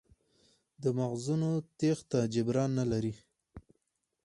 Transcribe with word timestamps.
د 0.81 0.83
مغزونو 0.97 1.49
تېښته 1.79 2.19
جبران 2.33 2.69
نه 2.79 2.85
لري. 2.91 3.13